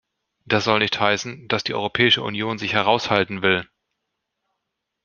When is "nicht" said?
0.79-0.99